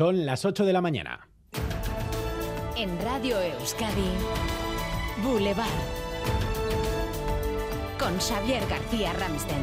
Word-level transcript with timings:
Son 0.00 0.24
las 0.24 0.46
8 0.46 0.64
de 0.64 0.72
la 0.72 0.80
mañana. 0.80 1.28
En 2.74 2.88
Radio 3.02 3.38
Euskadi, 3.38 4.08
Boulevard. 5.22 5.68
Con 7.98 8.16
Xavier 8.18 8.66
García 8.66 9.12
Ramsten. 9.12 9.60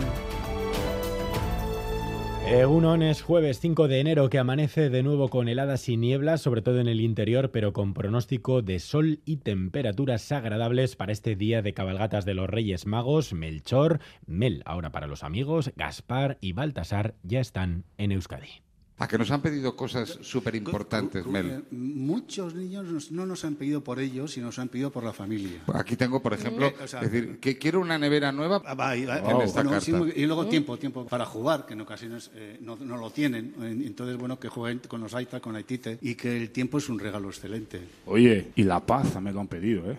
Egunon 2.46 3.02
es 3.02 3.24
jueves 3.24 3.60
5 3.62 3.88
de 3.88 4.00
enero 4.00 4.30
que 4.30 4.38
amanece 4.38 4.92
de 4.92 5.02
nuevo 5.02 5.30
con 5.30 5.50
heladas 5.50 5.90
y 5.90 5.98
nieblas, 5.98 6.40
sobre 6.40 6.62
todo 6.62 6.80
en 6.82 6.88
el 6.88 7.02
interior, 7.02 7.50
pero 7.50 7.74
con 7.74 7.96
pronóstico 7.96 8.62
de 8.62 8.78
sol 8.78 9.22
y 9.26 9.38
temperaturas 9.38 10.32
agradables 10.32 10.96
para 10.96 11.14
este 11.14 11.36
día 11.36 11.64
de 11.64 11.74
cabalgatas 11.74 12.26
de 12.26 12.36
los 12.36 12.48
Reyes 12.48 12.86
Magos. 12.86 13.34
Melchor, 13.34 14.02
Mel 14.28 14.62
ahora 14.68 14.92
para 14.92 15.08
los 15.08 15.24
amigos, 15.24 15.72
Gaspar 15.76 16.38
y 16.42 16.54
Baltasar 16.54 17.16
ya 17.24 17.40
están 17.40 17.86
en 17.98 18.12
Euskadi. 18.12 18.67
A 19.00 19.08
que 19.08 19.16
nos 19.20 19.30
han 19.30 19.44
pedido 19.44 19.76
cosas 19.76 20.18
súper 20.22 20.56
importantes, 20.56 21.24
Mel. 21.28 21.46
Eh, 21.52 21.62
Muchos 21.72 22.56
niños 22.56 23.12
no 23.12 23.28
nos 23.28 23.46
han 23.46 23.54
pedido 23.56 23.84
por 23.84 24.00
ellos, 24.00 24.32
sino 24.32 24.48
nos 24.48 24.58
han 24.58 24.70
pedido 24.70 24.90
por 24.92 25.04
la 25.04 25.14
familia. 25.14 25.62
Aquí 25.76 25.96
tengo, 25.96 26.20
por 26.20 26.34
ejemplo, 26.34 26.68
Eh, 26.70 26.76
o 26.84 26.88
sea, 26.88 27.02
es 27.02 27.12
decir, 27.12 27.40
que 27.40 27.60
quiero 27.60 27.80
una 27.80 28.00
nevera 28.00 28.32
nueva 28.32 28.64
Ah, 28.66 28.96
en 28.96 29.02
esta 29.42 29.62
bueno, 29.62 29.70
carta. 29.70 29.82
sí, 29.82 29.94
muy- 29.94 30.14
y 30.16 30.26
luego 30.26 30.48
tiempo, 30.48 30.78
tiempo 30.78 31.06
para 31.06 31.26
jugar, 31.28 31.68
que 31.68 31.74
en 31.74 31.82
ocasiones 31.82 32.32
eh, 32.34 32.58
no, 32.62 32.76
no 32.78 32.98
lo 32.98 33.12
tienen. 33.12 33.54
Entonces, 33.86 34.18
bueno, 34.18 34.40
que 34.40 34.50
jueguen 34.50 34.82
con 34.88 35.00
los 35.02 35.14
Aita, 35.14 35.40
con 35.40 35.56
Aitite, 35.56 36.00
y 36.02 36.16
que 36.16 36.36
el 36.36 36.50
tiempo 36.50 36.80
es 36.80 36.90
un 36.90 36.98
regalo 36.98 37.28
excelente. 37.28 37.80
Oye, 38.08 38.48
y 38.56 38.64
la 38.64 38.80
paz 38.84 39.22
me 39.22 39.32
lo 39.32 39.42
han 39.42 39.48
pedido, 39.48 39.92
¿eh? 39.92 39.98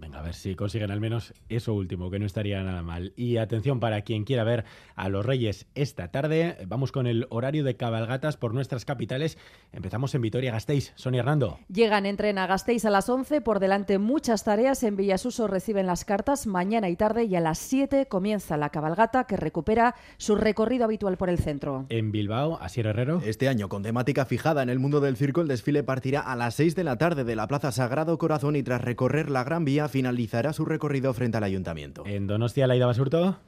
Venga, 0.00 0.20
a 0.20 0.22
ver 0.22 0.34
si 0.34 0.54
consiguen 0.54 0.90
al 0.90 0.98
menos 0.98 1.34
eso 1.50 1.74
último, 1.74 2.10
que 2.10 2.18
no 2.18 2.24
estaría 2.24 2.62
nada 2.62 2.82
mal. 2.82 3.12
Y 3.16 3.36
atención 3.36 3.80
para 3.80 4.00
quien 4.00 4.24
quiera 4.24 4.44
ver 4.44 4.64
a 4.96 5.10
los 5.10 5.26
Reyes 5.26 5.66
esta 5.74 6.08
tarde. 6.08 6.56
Vamos 6.66 6.90
con 6.90 7.06
el 7.06 7.26
horario 7.28 7.64
de 7.64 7.76
cabalgatas 7.76 8.38
por 8.38 8.54
nuestras 8.54 8.86
capitales. 8.86 9.36
Empezamos 9.72 10.14
en 10.14 10.22
Vitoria-Gasteiz. 10.22 10.92
Sonia 10.96 11.20
Hernando. 11.20 11.58
Llegan 11.68 12.06
en 12.06 12.16
tren 12.16 12.38
a 12.38 12.46
Gasteiz 12.46 12.86
a 12.86 12.90
las 12.90 13.10
11, 13.10 13.42
por 13.42 13.60
delante 13.60 13.98
muchas 13.98 14.42
tareas. 14.42 14.82
En 14.84 14.96
Villasuso 14.96 15.46
reciben 15.46 15.86
las 15.86 16.06
cartas 16.06 16.46
mañana 16.46 16.88
y 16.88 16.96
tarde 16.96 17.24
y 17.24 17.36
a 17.36 17.40
las 17.40 17.58
7 17.58 18.06
comienza 18.06 18.56
la 18.56 18.70
cabalgata 18.70 19.24
que 19.24 19.36
recupera 19.36 19.94
su 20.16 20.34
recorrido 20.34 20.84
habitual 20.84 21.18
por 21.18 21.28
el 21.28 21.38
centro. 21.38 21.84
En 21.90 22.10
Bilbao, 22.10 22.58
Asier 22.62 22.86
Herrero. 22.86 23.20
Este 23.22 23.48
año, 23.48 23.68
con 23.68 23.82
temática 23.82 24.24
fijada 24.24 24.62
en 24.62 24.70
el 24.70 24.78
mundo 24.78 25.00
del 25.00 25.18
circo, 25.18 25.42
el 25.42 25.48
desfile 25.48 25.82
partirá 25.82 26.20
a 26.20 26.36
las 26.36 26.54
6 26.54 26.74
de 26.74 26.84
la 26.84 26.96
tarde 26.96 27.24
de 27.24 27.36
la 27.36 27.46
Plaza 27.46 27.70
Sagrado 27.70 28.16
Corazón 28.16 28.56
y 28.56 28.62
tras 28.62 28.80
recorrer 28.80 29.30
la 29.30 29.44
Gran 29.44 29.66
Vía 29.66 29.89
finalizará 29.90 30.52
su 30.52 30.64
recorrido 30.64 31.12
frente 31.12 31.36
al 31.36 31.44
ayuntamiento. 31.44 32.04
En 32.06 32.26
Donostia, 32.26 32.66
Laida 32.66 32.86
Basurto. 32.86 33.38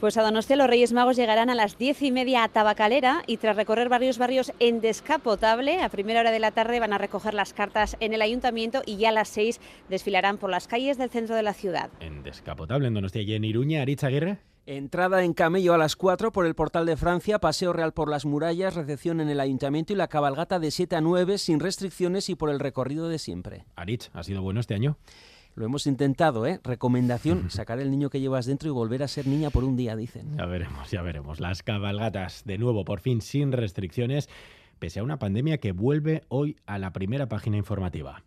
Pues 0.00 0.16
a 0.16 0.22
Donostia 0.22 0.56
los 0.56 0.66
Reyes 0.66 0.94
Magos 0.94 1.16
llegarán 1.16 1.50
a 1.50 1.54
las 1.54 1.76
diez 1.76 2.00
y 2.00 2.10
media 2.10 2.42
a 2.42 2.48
Tabacalera 2.48 3.22
y 3.26 3.36
tras 3.36 3.54
recorrer 3.54 3.90
varios 3.90 4.16
barrios 4.16 4.50
en 4.58 4.80
descapotable, 4.80 5.82
a 5.82 5.90
primera 5.90 6.20
hora 6.20 6.30
de 6.30 6.38
la 6.38 6.52
tarde 6.52 6.80
van 6.80 6.94
a 6.94 6.98
recoger 6.98 7.34
las 7.34 7.52
cartas 7.52 7.98
en 8.00 8.14
el 8.14 8.22
ayuntamiento 8.22 8.80
y 8.86 8.96
ya 8.96 9.10
a 9.10 9.12
las 9.12 9.28
seis 9.28 9.60
desfilarán 9.90 10.38
por 10.38 10.48
las 10.48 10.68
calles 10.68 10.96
del 10.96 11.10
centro 11.10 11.36
de 11.36 11.42
la 11.42 11.52
ciudad. 11.52 11.90
En 12.00 12.22
Descapotable, 12.22 12.88
en 12.88 12.94
Donostia 12.94 13.20
y 13.20 13.34
en 13.34 13.44
Iruña, 13.44 13.82
Aritz 13.82 14.02
Aguirre. 14.04 14.38
Entrada 14.64 15.22
en 15.22 15.34
camello 15.34 15.74
a 15.74 15.78
las 15.78 15.96
4 15.96 16.32
por 16.32 16.46
el 16.46 16.54
portal 16.54 16.86
de 16.86 16.96
Francia, 16.96 17.38
paseo 17.38 17.74
real 17.74 17.92
por 17.92 18.08
las 18.08 18.24
murallas, 18.24 18.76
recepción 18.76 19.20
en 19.20 19.28
el 19.28 19.40
ayuntamiento 19.40 19.92
y 19.92 19.96
la 19.96 20.08
cabalgata 20.08 20.58
de 20.58 20.70
7 20.70 20.96
a 20.96 21.00
9 21.02 21.36
sin 21.36 21.60
restricciones 21.60 22.30
y 22.30 22.36
por 22.36 22.48
el 22.48 22.60
recorrido 22.60 23.08
de 23.08 23.18
siempre. 23.18 23.66
Aritz, 23.76 24.08
¿ha 24.14 24.22
sido 24.22 24.40
bueno 24.40 24.60
este 24.60 24.74
año? 24.74 24.96
Lo 25.60 25.66
hemos 25.66 25.86
intentado, 25.86 26.46
¿eh? 26.46 26.58
Recomendación, 26.64 27.50
sacar 27.50 27.80
el 27.80 27.90
niño 27.90 28.08
que 28.08 28.18
llevas 28.18 28.46
dentro 28.46 28.70
y 28.70 28.72
volver 28.72 29.02
a 29.02 29.08
ser 29.08 29.26
niña 29.26 29.50
por 29.50 29.62
un 29.62 29.76
día, 29.76 29.94
dicen. 29.94 30.38
Ya 30.38 30.46
veremos, 30.46 30.90
ya 30.90 31.02
veremos. 31.02 31.38
Las 31.38 31.62
cabalgatas, 31.62 32.44
de 32.46 32.56
nuevo, 32.56 32.86
por 32.86 33.00
fin 33.00 33.20
sin 33.20 33.52
restricciones, 33.52 34.30
pese 34.78 35.00
a 35.00 35.02
una 35.02 35.18
pandemia 35.18 35.58
que 35.58 35.72
vuelve 35.72 36.22
hoy 36.28 36.56
a 36.64 36.78
la 36.78 36.94
primera 36.94 37.28
página 37.28 37.58
informativa. 37.58 38.24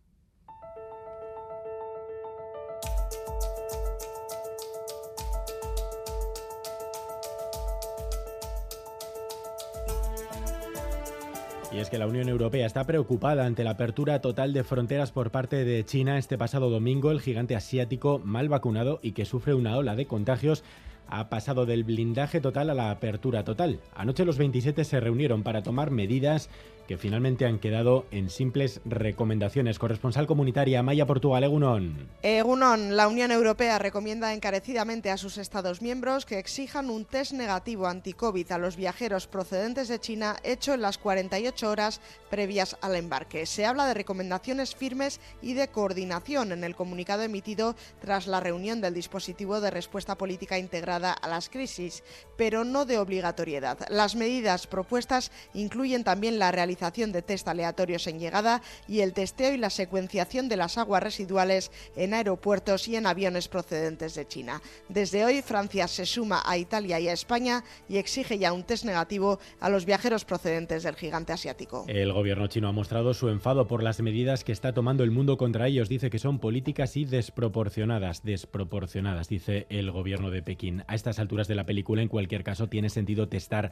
Y 11.73 11.79
es 11.79 11.89
que 11.89 11.97
la 11.97 12.05
Unión 12.05 12.29
Europea 12.29 12.67
está 12.67 12.83
preocupada 12.83 13.47
ante 13.47 13.63
la 13.63 13.71
apertura 13.71 14.21
total 14.21 14.53
de 14.53 14.63
fronteras 14.63 15.11
por 15.11 15.31
parte 15.31 15.65
de 15.65 15.83
China 15.83 16.19
este 16.19 16.37
pasado 16.37 16.69
domingo. 16.69 17.09
El 17.09 17.19
gigante 17.19 17.55
asiático 17.55 18.21
mal 18.23 18.47
vacunado 18.47 18.99
y 19.01 19.13
que 19.13 19.25
sufre 19.25 19.55
una 19.55 19.75
ola 19.75 19.95
de 19.95 20.05
contagios 20.05 20.63
ha 21.07 21.29
pasado 21.29 21.65
del 21.65 21.83
blindaje 21.83 22.41
total 22.41 22.69
a 22.69 22.75
la 22.75 22.91
apertura 22.91 23.43
total. 23.43 23.79
Anoche 23.95 24.23
los 24.23 24.37
27 24.37 24.83
se 24.83 24.99
reunieron 24.99 25.41
para 25.41 25.63
tomar 25.63 25.89
medidas 25.89 26.49
que 26.87 26.97
finalmente 26.97 27.45
han 27.45 27.59
quedado 27.59 28.05
en 28.11 28.29
simples 28.29 28.81
recomendaciones. 28.85 29.79
Corresponsal 29.79 30.27
comunitaria 30.27 30.83
Maya 30.83 31.05
Portugal, 31.05 31.43
Egunon. 31.43 32.09
Egunon, 32.21 32.95
la 32.95 33.07
Unión 33.07 33.31
Europea 33.31 33.79
recomienda 33.79 34.33
encarecidamente 34.33 35.09
a 35.09 35.17
sus 35.17 35.37
Estados 35.37 35.81
miembros 35.81 36.25
que 36.25 36.39
exijan 36.39 36.89
un 36.89 37.05
test 37.05 37.31
negativo 37.31 37.87
anti-COVID 37.87 38.51
a 38.51 38.57
los 38.57 38.75
viajeros 38.75 39.27
procedentes 39.27 39.87
de 39.87 39.99
China 39.99 40.35
hecho 40.43 40.73
en 40.73 40.81
las 40.81 40.97
48 40.97 41.69
horas 41.69 42.01
previas 42.29 42.77
al 42.81 42.95
embarque. 42.95 43.45
Se 43.45 43.65
habla 43.65 43.87
de 43.87 43.93
recomendaciones 43.93 44.75
firmes 44.75 45.19
y 45.41 45.53
de 45.53 45.69
coordinación 45.69 46.51
en 46.51 46.63
el 46.63 46.75
comunicado 46.75 47.23
emitido 47.23 47.75
tras 48.01 48.27
la 48.27 48.39
reunión 48.39 48.81
del 48.81 48.93
dispositivo 48.93 49.61
de 49.61 49.71
respuesta 49.71 50.17
política 50.17 50.57
integrada 50.57 51.13
a 51.13 51.27
las 51.27 51.49
crisis, 51.49 52.03
pero 52.37 52.63
no 52.63 52.85
de 52.85 52.97
obligatoriedad. 52.97 53.77
Las 53.89 54.15
medidas 54.15 54.67
propuestas 54.67 55.31
incluyen 55.53 56.03
también 56.03 56.39
la 56.39 56.51
realización 56.51 56.72
de 56.73 57.21
test 57.21 57.47
aleatorios 57.47 58.07
en 58.07 58.19
llegada 58.19 58.61
y 58.87 58.99
el 58.99 59.13
testeo 59.13 59.53
y 59.53 59.57
la 59.57 59.69
secuenciación 59.69 60.49
de 60.49 60.57
las 60.57 60.77
aguas 60.77 61.01
residuales 61.01 61.71
en 61.95 62.13
aeropuertos 62.13 62.87
y 62.87 62.95
en 62.95 63.05
aviones 63.05 63.47
procedentes 63.47 64.15
de 64.15 64.27
China. 64.27 64.61
Desde 64.89 65.23
hoy, 65.23 65.41
Francia 65.41 65.87
se 65.87 66.05
suma 66.05 66.41
a 66.45 66.57
Italia 66.57 66.99
y 66.99 67.07
a 67.07 67.13
España 67.13 67.63
y 67.87 67.97
exige 67.97 68.37
ya 68.37 68.51
un 68.51 68.63
test 68.63 68.85
negativo 68.85 69.39
a 69.59 69.69
los 69.69 69.85
viajeros 69.85 70.25
procedentes 70.25 70.83
del 70.83 70.95
gigante 70.95 71.31
asiático. 71.31 71.85
El 71.87 72.11
gobierno 72.11 72.47
chino 72.47 72.67
ha 72.67 72.71
mostrado 72.71 73.13
su 73.13 73.29
enfado 73.29 73.67
por 73.67 73.81
las 73.81 74.01
medidas 74.01 74.43
que 74.43 74.51
está 74.51 74.73
tomando 74.73 75.03
el 75.03 75.11
mundo 75.11 75.37
contra 75.37 75.67
ellos. 75.67 75.89
Dice 75.89 76.09
que 76.09 76.19
son 76.19 76.39
políticas 76.39 76.97
y 76.97 77.05
desproporcionadas. 77.05 78.23
Desproporcionadas, 78.23 79.29
dice 79.29 79.67
el 79.69 79.91
gobierno 79.91 80.31
de 80.31 80.41
Pekín. 80.41 80.83
A 80.87 80.95
estas 80.95 81.19
alturas 81.19 81.47
de 81.47 81.55
la 81.55 81.65
película, 81.65 82.01
en 82.01 82.09
cualquier 82.09 82.43
caso, 82.43 82.67
tiene 82.67 82.89
sentido 82.89 83.27
testar 83.29 83.71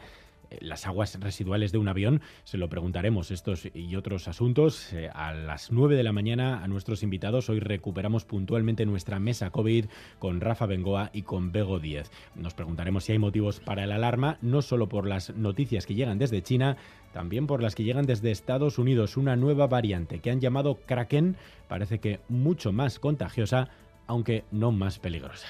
eh, 0.51 0.57
las 0.61 0.85
aguas 0.85 1.19
residuales 1.19 1.71
de 1.71 1.77
un 1.77 1.87
avión. 1.87 2.21
Se 2.43 2.57
lo 2.57 2.69
preguntaremos 2.91 3.31
estos 3.31 3.69
y 3.73 3.95
otros 3.95 4.27
asuntos 4.27 4.91
eh, 4.91 5.09
a 5.13 5.33
las 5.33 5.71
9 5.71 5.95
de 5.95 6.03
la 6.03 6.11
mañana 6.11 6.61
a 6.61 6.67
nuestros 6.67 7.03
invitados. 7.03 7.49
Hoy 7.49 7.61
recuperamos 7.61 8.25
puntualmente 8.25 8.85
nuestra 8.85 9.17
mesa 9.17 9.49
COVID 9.49 9.85
con 10.19 10.41
Rafa 10.41 10.65
Bengoa 10.65 11.09
y 11.13 11.21
con 11.21 11.53
Bego 11.53 11.79
10. 11.79 12.11
Nos 12.35 12.53
preguntaremos 12.53 13.05
si 13.05 13.13
hay 13.13 13.17
motivos 13.17 13.61
para 13.61 13.87
la 13.87 13.95
alarma, 13.95 14.39
no 14.41 14.61
solo 14.61 14.89
por 14.89 15.07
las 15.07 15.33
noticias 15.33 15.85
que 15.85 15.95
llegan 15.95 16.19
desde 16.19 16.41
China, 16.41 16.75
también 17.13 17.47
por 17.47 17.63
las 17.63 17.75
que 17.75 17.85
llegan 17.85 18.05
desde 18.05 18.29
Estados 18.29 18.77
Unidos. 18.77 19.15
Una 19.15 19.37
nueva 19.37 19.67
variante 19.67 20.19
que 20.19 20.29
han 20.29 20.41
llamado 20.41 20.75
Kraken 20.85 21.37
parece 21.69 21.99
que 21.99 22.19
mucho 22.27 22.73
más 22.73 22.99
contagiosa, 22.99 23.69
aunque 24.05 24.43
no 24.51 24.73
más 24.73 24.99
peligrosa. 24.99 25.47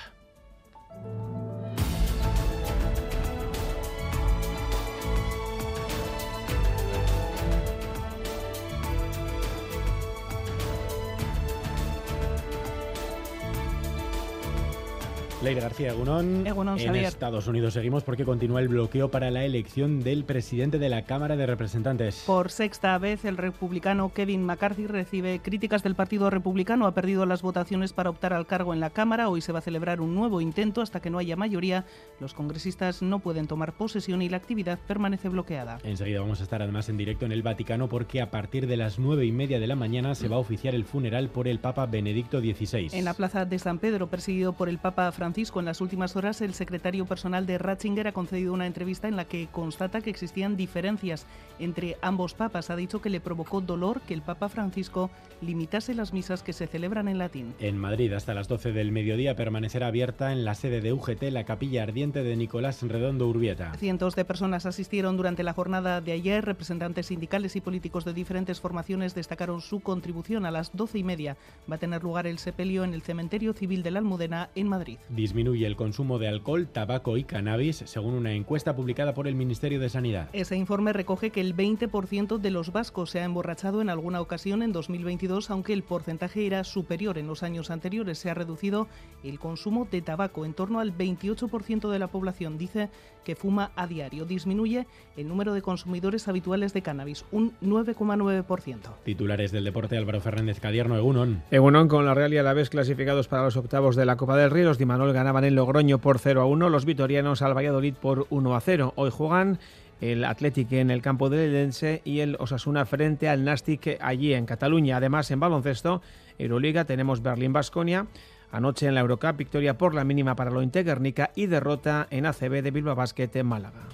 Leire 15.44 15.60
García 15.60 15.90
Egunón. 15.90 16.46
Egunon, 16.46 16.78
en 16.78 16.86
Xavier. 16.86 17.06
Estados 17.06 17.48
Unidos 17.48 17.74
seguimos 17.74 18.04
porque 18.04 18.26
continúa 18.26 18.62
el 18.62 18.68
bloqueo 18.68 19.10
para 19.10 19.32
la 19.32 19.44
elección 19.44 20.04
del 20.04 20.24
presidente 20.24 20.78
de 20.78 20.88
la 20.88 21.06
Cámara 21.06 21.36
de 21.36 21.48
Representantes. 21.48 22.24
Por 22.28 22.52
sexta 22.52 22.96
vez, 23.00 23.26
el 23.26 23.38
republicano 23.38 24.14
Kevin 24.14 24.44
McCarthy 24.44 24.86
recibe 24.86 25.40
críticas 25.40 25.82
del 25.82 25.96
Partido 25.96 26.30
Republicano. 26.30 26.86
Ha 26.86 26.94
perdido 26.94 27.26
las 27.26 27.42
votaciones 27.42 27.92
para 27.92 28.12
optar 28.12 28.34
al 28.34 28.46
cargo 28.46 28.72
en 28.76 28.80
la 28.80 28.92
Cámara. 28.92 29.30
Hoy 29.30 29.42
se 29.42 29.52
va 29.52 29.60
a 29.60 29.64
celebrar 29.64 30.00
un 30.00 30.14
nuevo 30.14 30.42
intento 30.42 30.80
hasta 30.80 31.00
que 31.00 31.10
no 31.10 31.18
haya 31.18 31.36
mayoría. 31.36 31.86
Los 32.20 32.36
congresistas 32.36 33.02
no 33.02 33.18
pueden 33.18 33.48
tomar 33.48 33.74
posesión 33.74 34.22
y 34.22 34.30
la 34.30 34.38
actividad 34.38 34.78
permanece 34.78 35.28
bloqueada. 35.28 35.80
Enseguida 35.84 36.22
vamos 36.22 36.40
a 36.42 36.44
estar 36.44 36.62
además 36.62 36.88
en 36.90 36.98
directo 36.98 37.26
en 37.26 37.32
el 37.32 37.42
Vaticano 37.42 37.90
porque 37.90 38.22
a 38.22 38.30
partir 38.30 38.68
de 38.68 38.78
las 38.78 39.00
nueve 39.00 39.26
y 39.26 39.32
media 39.32 39.60
de 39.60 39.66
la 39.66 39.76
mañana 39.76 40.14
se 40.14 40.28
va 40.28 40.36
a 40.36 40.40
oficiar 40.40 40.76
el 40.76 40.86
funeral 40.86 41.30
por 41.30 41.48
el 41.48 41.58
Papa 41.58 41.88
Benedicto 41.88 42.42
XVI. 42.42 42.90
En 42.94 43.06
la 43.06 43.16
plaza 43.16 43.46
de 43.46 43.58
San 43.58 43.80
Pedro, 43.80 44.08
presidido 44.08 44.54
por 44.54 44.70
el 44.70 44.78
Papa 44.78 45.12
Francisco, 45.12 45.31
Francisco. 45.32 45.60
En 45.60 45.66
las 45.66 45.80
últimas 45.80 46.18
horas, 46.18 46.42
el 46.42 46.54
secretario 46.54 47.06
personal 47.06 47.46
de 47.46 47.58
Ratzinger 47.58 48.06
ha 48.06 48.12
concedido 48.12 48.52
una 48.52 48.68
entrevista 48.68 49.08
en 49.08 49.16
la 49.16 49.24
que 49.24 49.48
constata 49.50 50.02
que 50.02 50.10
existían 50.10 50.58
diferencias 50.58 51.26
entre 51.58 51.96
ambos 52.02 52.34
papas. 52.34 52.70
Ha 52.70 52.76
dicho 52.76 53.02
que 53.02 53.10
le 53.10 53.22
provocó 53.22 53.62
dolor 53.62 54.02
que 54.02 54.14
el 54.14 54.24
Papa 54.24 54.50
Francisco 54.50 55.10
limitase 55.40 55.96
las 55.96 56.12
misas 56.12 56.44
que 56.44 56.52
se 56.52 56.68
celebran 56.68 57.08
en 57.08 57.18
latín. 57.18 57.54
En 57.60 57.78
Madrid, 57.78 58.12
hasta 58.12 58.34
las 58.34 58.50
12 58.50 58.74
del 58.74 58.92
mediodía, 58.92 59.38
permanecerá 59.38 59.88
abierta 59.88 60.34
en 60.34 60.44
la 60.44 60.54
sede 60.54 60.82
de 60.82 60.92
UGT 60.92 61.24
la 61.32 61.46
capilla 61.46 61.84
ardiente 61.84 62.24
de 62.24 62.36
Nicolás 62.36 62.82
Redondo 62.82 63.30
Urbieta. 63.30 63.72
Cientos 63.76 64.18
de 64.18 64.26
personas 64.26 64.66
asistieron 64.66 65.16
durante 65.16 65.44
la 65.44 65.54
jornada 65.54 66.02
de 66.02 66.12
ayer. 66.12 66.44
Representantes 66.44 67.06
sindicales 67.06 67.56
y 67.56 67.62
políticos 67.62 68.04
de 68.04 68.12
diferentes 68.12 68.60
formaciones 68.60 69.16
destacaron 69.16 69.62
su 69.62 69.80
contribución. 69.80 70.46
A 70.46 70.52
las 70.52 70.76
doce 70.76 70.98
y 70.98 71.06
media 71.06 71.38
va 71.72 71.76
a 71.76 71.80
tener 71.80 72.04
lugar 72.04 72.28
el 72.28 72.38
sepelio 72.38 72.84
en 72.84 72.94
el 72.94 73.02
cementerio 73.02 73.54
civil 73.54 73.82
de 73.82 73.92
la 73.92 74.00
Almudena 74.00 74.50
en 74.56 74.68
Madrid. 74.68 74.98
Disminuye 75.22 75.68
el 75.68 75.76
consumo 75.76 76.18
de 76.18 76.28
alcohol, 76.28 76.68
tabaco 76.68 77.16
y 77.16 77.24
cannabis, 77.24 77.84
según 77.86 78.16
una 78.16 78.34
encuesta 78.34 78.76
publicada 78.76 79.14
por 79.14 79.28
el 79.28 79.36
Ministerio 79.36 79.80
de 79.80 79.88
Sanidad. 79.88 80.30
Ese 80.34 80.56
informe 80.56 80.94
recoge 80.94 81.30
que 81.30 81.42
el 81.42 81.56
20% 81.56 82.40
de 82.40 82.50
los 82.50 82.72
vascos 82.72 83.12
se 83.12 83.20
ha 83.20 83.24
emborrachado 83.24 83.84
en 83.84 83.92
alguna 83.92 84.20
ocasión 84.20 84.64
en 84.64 84.72
2022, 84.72 85.52
aunque 85.52 85.74
el 85.74 85.84
porcentaje 85.84 86.48
era 86.48 86.64
superior 86.64 87.20
en 87.20 87.28
los 87.28 87.44
años 87.44 87.70
anteriores. 87.70 88.18
Se 88.18 88.32
ha 88.32 88.34
reducido 88.34 88.88
el 89.24 89.38
consumo 89.38 89.88
de 89.92 90.02
tabaco. 90.02 90.44
En 90.44 90.56
torno 90.56 90.80
al 90.80 90.98
28% 90.98 91.92
de 91.92 92.00
la 92.00 92.08
población 92.08 92.58
dice 92.58 92.90
que 93.24 93.36
fuma 93.36 93.74
a 93.76 93.86
diario. 93.86 94.26
Disminuye 94.26 94.88
el 95.18 95.28
número 95.28 95.54
de 95.54 95.62
consumidores 95.62 96.28
habituales 96.28 96.74
de 96.74 96.82
cannabis, 96.82 97.26
un 97.32 97.54
9,9%. 97.62 98.78
Titulares 99.04 99.52
del 99.52 99.66
deporte 99.66 99.98
Álvaro 99.98 100.20
Fernández 100.20 100.60
Cadierno, 100.60 100.98
Egunon. 100.98 101.44
Egunon 101.52 101.88
con 101.88 102.08
la 102.08 102.16
Real 102.16 102.34
y 102.34 102.42
vez 102.42 102.72
clasificados 102.72 103.28
para 103.28 103.44
los 103.44 103.56
octavos 103.56 103.96
de 103.96 104.08
la 104.08 104.18
Copa 104.18 104.36
del 104.36 104.50
Rey. 104.50 104.64
Los 104.64 104.80
Dimanol 104.80 105.11
ganaban 105.14 105.44
en 105.44 105.56
Logroño 105.56 106.00
por 106.00 106.20
0 106.20 106.42
a 106.42 106.46
1, 106.46 106.70
los 106.70 106.86
vitorianos 106.86 107.42
al 107.42 107.56
Valladolid 107.56 107.94
por 107.94 108.28
1 108.30 108.56
a 108.56 108.62
0. 108.62 108.94
Hoy 108.96 109.10
juegan 109.10 109.60
el 110.02 110.26
Atlético 110.26 110.76
en 110.76 110.90
el 110.92 111.02
campo 111.02 111.30
del 111.30 111.54
Edense 111.54 112.02
y 112.04 112.20
el 112.20 112.36
Osasuna 112.40 112.86
frente 112.86 113.30
al 113.30 113.44
Nastic 113.44 113.98
allí 114.02 114.34
en 114.34 114.46
Cataluña. 114.46 114.98
Además, 114.98 115.30
en 115.32 115.40
baloncesto, 115.40 116.02
Euroliga 116.38 116.86
tenemos 116.86 117.22
Berlín-Basconia. 117.22 118.08
Anoche 118.52 118.88
en 118.88 118.96
la 118.96 119.02
Eurocup, 119.02 119.38
victoria 119.38 119.78
por 119.78 119.94
la 119.94 120.04
mínima 120.04 120.36
para 120.36 120.52
lo 120.52 120.62
Guernica 120.62 121.32
y 121.36 121.46
derrota 121.46 122.08
en 122.10 122.26
ACB 122.26 122.62
de 122.62 122.72
Bilbao 122.72 122.96
Basket 122.96 123.44
Málaga. 123.44 123.88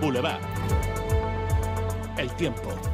Boulevard. 0.00 0.40
El 2.16 2.30
tiempo. 2.36 2.87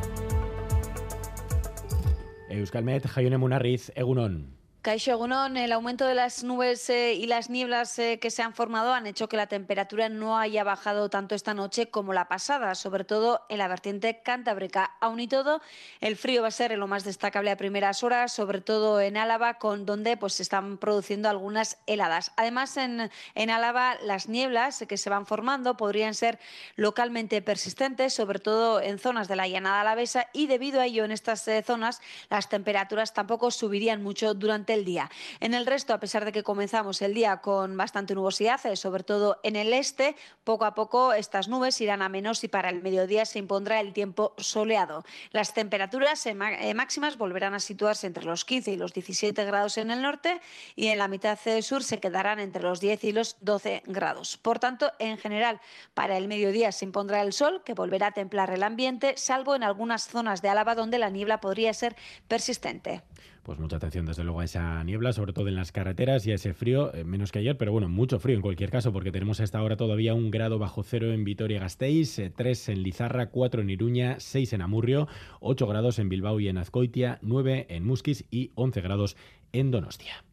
Euskalmet, 2.60 3.06
Jaione 3.10 3.38
Munarriz, 3.38 3.90
Egunon. 3.94 4.53
Caixo 4.84 5.18
el 5.24 5.72
aumento 5.72 6.06
de 6.06 6.14
las 6.14 6.44
nubes 6.44 6.90
eh, 6.90 7.14
y 7.14 7.26
las 7.26 7.48
nieblas 7.48 7.98
eh, 7.98 8.18
que 8.20 8.30
se 8.30 8.42
han 8.42 8.52
formado 8.52 8.92
han 8.92 9.06
hecho 9.06 9.30
que 9.30 9.38
la 9.38 9.46
temperatura 9.46 10.10
no 10.10 10.36
haya 10.36 10.62
bajado 10.62 11.08
tanto 11.08 11.34
esta 11.34 11.54
noche 11.54 11.88
como 11.88 12.12
la 12.12 12.28
pasada, 12.28 12.74
sobre 12.74 13.04
todo 13.04 13.40
en 13.48 13.56
la 13.56 13.68
vertiente 13.68 14.20
cantábrica. 14.22 14.92
Aún 15.00 15.20
y 15.20 15.26
todo, 15.26 15.62
el 16.02 16.16
frío 16.16 16.42
va 16.42 16.48
a 16.48 16.50
ser 16.50 16.76
lo 16.76 16.86
más 16.86 17.02
destacable 17.02 17.50
a 17.50 17.56
primeras 17.56 18.04
horas, 18.04 18.34
sobre 18.34 18.60
todo 18.60 19.00
en 19.00 19.16
Álava, 19.16 19.54
con 19.54 19.86
donde 19.86 20.18
pues, 20.18 20.34
se 20.34 20.42
están 20.42 20.76
produciendo 20.76 21.30
algunas 21.30 21.78
heladas. 21.86 22.32
Además, 22.36 22.76
en, 22.76 23.10
en 23.34 23.48
Álava, 23.48 23.96
las 24.02 24.28
nieblas 24.28 24.84
que 24.86 24.98
se 24.98 25.08
van 25.08 25.24
formando 25.24 25.78
podrían 25.78 26.12
ser 26.12 26.38
localmente 26.76 27.40
persistentes, 27.40 28.12
sobre 28.12 28.38
todo 28.38 28.82
en 28.82 28.98
zonas 28.98 29.28
de 29.28 29.36
la 29.36 29.48
llanada 29.48 29.80
alavesa, 29.80 30.28
y 30.34 30.46
debido 30.46 30.82
a 30.82 30.84
ello, 30.84 31.06
en 31.06 31.10
estas 31.10 31.48
eh, 31.48 31.62
zonas, 31.66 32.02
las 32.28 32.50
temperaturas 32.50 33.14
tampoco 33.14 33.50
subirían 33.50 34.02
mucho 34.02 34.34
durante 34.34 34.73
día. 34.82 35.10
En 35.40 35.52
el 35.52 35.66
resto, 35.66 35.92
a 35.92 36.00
pesar 36.00 36.24
de 36.24 36.32
que 36.32 36.42
comenzamos 36.42 37.02
el 37.02 37.12
día 37.12 37.42
con 37.42 37.76
bastante 37.76 38.14
nubosidad, 38.14 38.64
eh, 38.64 38.76
sobre 38.76 39.02
todo 39.02 39.38
en 39.42 39.56
el 39.56 39.74
este, 39.74 40.16
poco 40.42 40.64
a 40.64 40.74
poco 40.74 41.12
estas 41.12 41.48
nubes 41.48 41.78
irán 41.82 42.00
a 42.00 42.08
menos 42.08 42.42
y 42.44 42.48
para 42.48 42.70
el 42.70 42.80
mediodía 42.80 43.26
se 43.26 43.38
impondrá 43.38 43.80
el 43.80 43.92
tiempo 43.92 44.32
soleado. 44.38 45.04
Las 45.32 45.52
temperaturas 45.52 46.24
eh, 46.24 46.34
eh, 46.60 46.72
máximas 46.72 47.18
volverán 47.18 47.52
a 47.52 47.60
situarse 47.60 48.06
entre 48.06 48.24
los 48.24 48.46
15 48.46 48.72
y 48.72 48.76
los 48.76 48.94
17 48.94 49.44
grados 49.44 49.76
en 49.76 49.90
el 49.90 50.00
norte 50.00 50.40
y 50.76 50.86
en 50.86 50.98
la 50.98 51.08
mitad 51.08 51.38
sur 51.60 51.82
se 51.82 52.00
quedarán 52.00 52.38
entre 52.38 52.62
los 52.62 52.80
10 52.80 53.04
y 53.04 53.12
los 53.12 53.36
12 53.40 53.82
grados. 53.86 54.38
Por 54.38 54.58
tanto, 54.58 54.90
en 54.98 55.18
general, 55.18 55.60
para 55.92 56.16
el 56.16 56.28
mediodía 56.28 56.72
se 56.72 56.84
impondrá 56.84 57.20
el 57.20 57.32
sol, 57.32 57.62
que 57.64 57.74
volverá 57.74 58.08
a 58.08 58.12
templar 58.12 58.50
el 58.50 58.62
ambiente, 58.62 59.14
salvo 59.16 59.54
en 59.54 59.62
algunas 59.62 60.06
zonas 60.08 60.40
de 60.40 60.48
Álava 60.48 60.74
donde 60.74 60.98
la 60.98 61.10
niebla 61.10 61.40
podría 61.40 61.74
ser 61.74 61.96
persistente. 62.28 63.02
Pues 63.44 63.58
mucha 63.58 63.76
atención 63.76 64.06
desde 64.06 64.24
luego 64.24 64.40
a 64.40 64.44
esa 64.44 64.82
niebla, 64.84 65.12
sobre 65.12 65.34
todo 65.34 65.48
en 65.48 65.54
las 65.54 65.70
carreteras 65.70 66.26
y 66.26 66.32
a 66.32 66.36
ese 66.36 66.54
frío, 66.54 66.94
eh, 66.94 67.04
menos 67.04 67.30
que 67.30 67.40
ayer, 67.40 67.58
pero 67.58 67.72
bueno, 67.72 67.90
mucho 67.90 68.18
frío 68.18 68.36
en 68.36 68.40
cualquier 68.40 68.70
caso, 68.70 68.90
porque 68.90 69.12
tenemos 69.12 69.38
a 69.38 69.44
esta 69.44 69.62
hora 69.62 69.76
todavía 69.76 70.14
un 70.14 70.30
grado 70.30 70.58
bajo 70.58 70.82
cero 70.82 71.12
en 71.12 71.24
Vitoria-Gasteiz, 71.24 72.18
eh, 72.20 72.32
tres 72.34 72.70
en 72.70 72.82
Lizarra, 72.82 73.28
cuatro 73.28 73.60
en 73.60 73.68
Iruña, 73.68 74.16
seis 74.18 74.54
en 74.54 74.62
Amurrio, 74.62 75.08
ocho 75.40 75.66
grados 75.66 75.98
en 75.98 76.08
Bilbao 76.08 76.40
y 76.40 76.48
en 76.48 76.56
Azcoitia, 76.56 77.18
nueve 77.20 77.66
en 77.68 77.84
Musquis 77.84 78.24
y 78.30 78.50
once 78.54 78.80
grados 78.80 79.14
en 79.52 79.70
Donostia. 79.70 80.24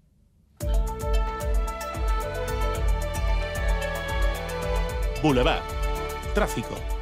Boulevard. 5.21 5.61
Tráfico. 6.33 7.00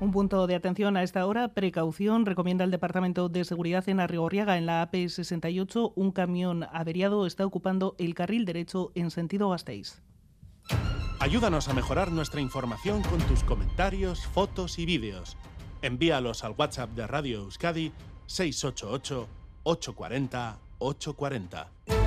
Un 0.00 0.10
punto 0.10 0.46
de 0.46 0.56
atención 0.56 0.96
a 0.96 1.02
esta 1.02 1.24
hora, 1.24 1.54
precaución, 1.54 2.26
recomienda 2.26 2.64
el 2.64 2.70
Departamento 2.70 3.28
de 3.28 3.44
Seguridad 3.44 3.88
en 3.88 4.00
Arrigorriaga, 4.00 4.58
en 4.58 4.66
la 4.66 4.90
AP68, 4.90 5.92
un 5.94 6.10
camión 6.10 6.66
averiado 6.72 7.26
está 7.26 7.46
ocupando 7.46 7.94
el 7.98 8.14
carril 8.14 8.44
derecho 8.44 8.90
en 8.94 9.10
sentido 9.10 9.50
Gasteiz. 9.50 10.02
Ayúdanos 11.20 11.68
a 11.68 11.74
mejorar 11.74 12.10
nuestra 12.10 12.40
información 12.40 13.02
con 13.02 13.18
tus 13.20 13.44
comentarios, 13.44 14.26
fotos 14.26 14.78
y 14.78 14.84
vídeos. 14.84 15.36
Envíalos 15.80 16.44
al 16.44 16.54
WhatsApp 16.58 16.90
de 16.90 17.06
Radio 17.06 17.42
Euskadi 17.42 17.92
688 18.26 19.28
840 19.62 20.58
840. 20.78 22.03